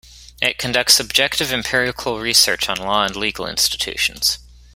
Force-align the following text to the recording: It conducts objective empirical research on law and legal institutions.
It 0.41 0.57
conducts 0.57 0.99
objective 0.99 1.53
empirical 1.53 2.17
research 2.19 2.67
on 2.69 2.77
law 2.77 3.03
and 3.03 3.15
legal 3.15 3.45
institutions. 3.47 4.39